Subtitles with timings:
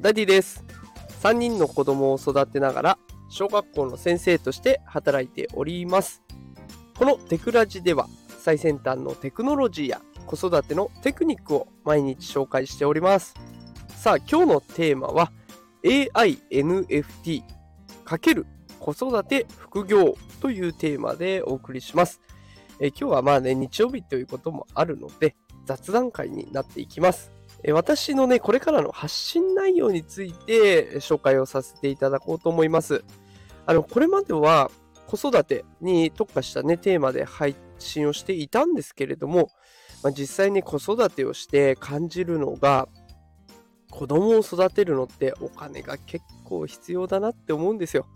[0.00, 0.64] ダディです。
[1.22, 6.22] 3人の子供を育てながら小学校の先生として働いております。
[6.96, 8.08] このテクラジでは
[8.38, 13.34] 最先端のテクノロジーや子育てのテクニックを毎日紹介しております。
[13.90, 15.32] さあ今日のテーマは
[15.84, 17.42] AI-NFT×
[18.78, 22.22] 子育て副業というテーマでお送りします。
[22.80, 25.36] え今日はまあね日曜日ということもあるので
[25.66, 27.39] 雑談会になっていきます。
[27.68, 33.04] 私のね、これからの発信内容について紹介をさせていただこうと思います。
[33.66, 34.70] あの、これまでは
[35.06, 39.50] 子育てに特化したね、テーマで配信をしていたんですけれども、
[40.02, 42.88] まあ、実際に子育てをして感じるのが、
[43.90, 48.06] 子供を育てるのってお金が結構必要だなって思うんですよ。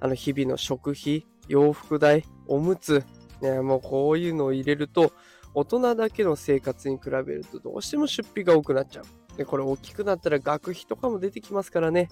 [0.00, 3.04] あの、日々の食費、洋服代、おむつ、
[3.40, 5.12] ね、もうこういうのを入れると、
[5.54, 9.36] 大人だけの生活に比べるとどうしても出費が多くなっちゃう。
[9.36, 12.08] で、これ大きくなったら学費とかも出てきますからね。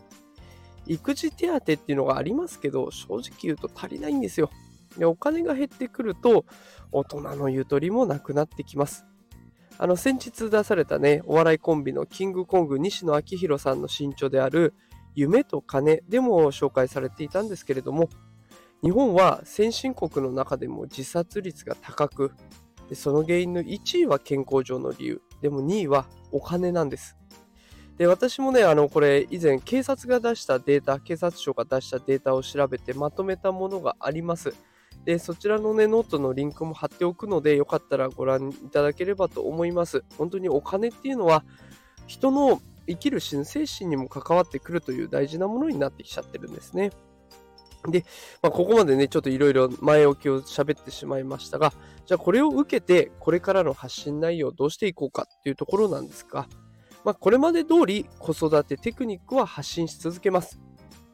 [0.87, 4.51] 育児手当っていうのがありますけど、正直言うと足りないんですよ。
[4.97, 6.45] で、お金が減ってくると、
[6.91, 9.07] 大人のゆとりもなくなってきます。
[9.79, 14.75] あの、先日出されたね、お笑いコンビのキングコング西野昭弘さんの身長である、
[15.15, 18.09] 夢と金でも紹介されていたんですけれども、
[18.83, 22.33] 日本は先進国の中でも自殺率が高く、
[22.93, 25.23] でその原因の1位は健康上の理由。
[25.41, 27.17] でも2位はお金なんです。
[27.97, 34.53] で、私もね、あの、これ以前警察が出したデータ、警察庁が出したデータを調べてまとめたものがあります。
[35.07, 40.05] で、そちらのね、ノートのリンクも貼っておくので、よかったらご覧いただければと思います。
[40.19, 41.47] 本当にお金っていうのは、
[42.07, 46.91] 人の生きる精神にも関わってくるという大事なものになってきちゃってるんですね。
[47.89, 48.05] で、
[48.43, 51.73] まあ、ここまでね、ちょっといろいろ前置きを喋ってしまいましたが、
[52.07, 56.47] じゃあこれを受けて、これからの発信内容をどうしていこうかっていうところなんですが、
[57.05, 60.61] まあ、これまで通り子育てテクニックは発信し続けます。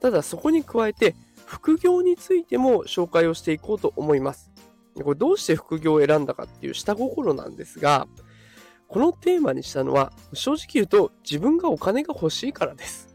[0.01, 4.51] ただそこに加えて、副業についても紹介をしていこうと思います。
[5.03, 8.07] これどうして副業を選んだかっていう下心なんですが、
[8.89, 13.09] このテーマにしたのは、正直言うと自分がお金が欲しいからです。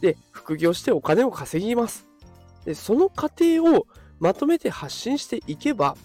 [0.00, 2.05] で、副業してお金を稼ぎます。
[2.66, 3.86] でその過程を
[4.18, 5.96] まとめて発信していけば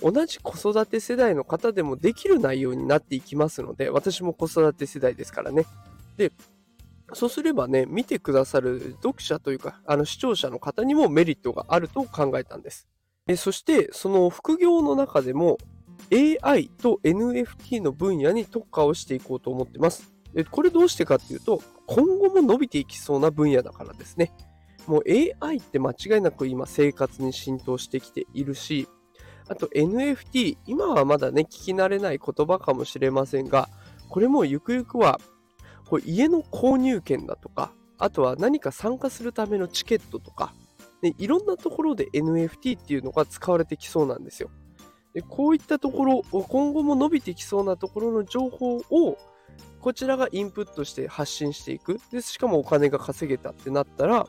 [0.00, 5.66] 同じ子育て世代の方でもできる内容になっていきますので私も子育て世代ですからね。
[6.16, 6.32] で
[7.12, 12.88] そうすればね見てくださる読者というかあの視聴者の方にもメリットがあると考えたんです。
[13.26, 15.58] でそしてその副業の中でも
[16.12, 20.12] AI と NFT の分野に特化をしていこうと思ってます。
[20.32, 24.32] でこれどうしてかっていうと今後も伸びていきそうな分野だからですね。
[24.86, 28.88] もう AI って間違いなく今生活に浸透してきているし、
[29.48, 33.68] あと NFT、今はまだね、聞き慣れない言葉かもしれませんが、
[34.08, 35.20] これもゆくゆくは、
[35.88, 40.54] これ家の購入権だとか、あとは何か参加するためのチケットとか、
[41.02, 44.50] ね、いろんなところで NFT っていうのが使われてきそうなんですよ。
[45.14, 49.18] でこういったところ、今後も伸びてきそうなところの情報を、
[49.80, 51.98] こちらがインプットして発信していく。
[52.12, 54.28] で、しかもお金が稼げたってなったら、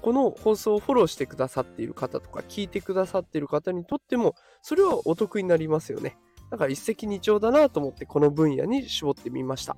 [0.00, 6.16] この放送をフォローしてくださっている方とか、聞いてくださっている方にとっても、それはお得になりますよね。
[6.50, 9.76] だから一石二鳥だなと思って、この分野に絞ってみました。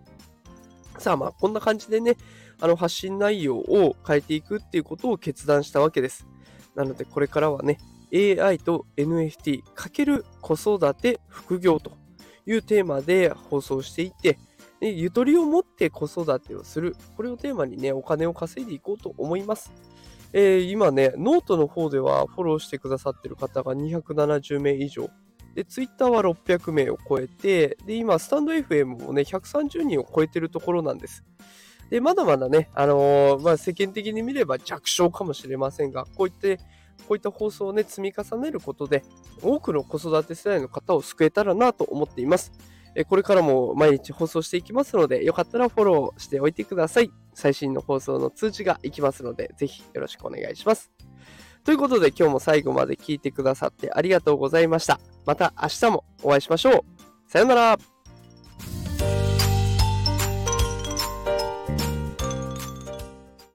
[0.98, 2.16] さあまあ、こんな感じでね、
[2.60, 6.26] あの発信内容を変えていくっていうことを決断したわけです。
[6.75, 7.78] なので、これからはね、
[8.12, 11.92] AI と NFT× 子育て副業と
[12.47, 14.38] いうテーマで放送していって、
[14.81, 16.97] ゆとりを持って子育てをする。
[17.16, 19.72] これをテーマにね、お金を稼いでいこうと思います。
[20.33, 25.11] えー、今ね、ノートの方ではフォローしてくださってる方が270名以上。
[25.55, 31.25] で、ツイッターは600名を超えて、で、今、 stand.fm もね、130人を超えてるところなんです。
[31.91, 36.59] で、まだまだね、あのー、まあ、世間的に見れば弱小かもしれませんが、こういって、
[37.09, 39.03] こういった放送をね、積み重ねることで、
[39.43, 42.53] 多くの子育て世代の方を救えたらなと思っています。
[43.09, 47.11] これからも毎日放送していきますので、よかったらフォローしておいてください。
[47.40, 50.90] 最新の放送の通知がいきますので、ぜひよろしくお願いします。
[51.64, 55.00] ということで今日も最後まで聞いてくださってありがとうございました。
[55.26, 57.31] また明日もお会いしましょう。
[57.31, 57.89] さようなら。